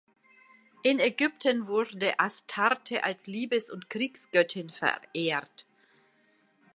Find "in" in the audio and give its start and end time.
0.81-0.99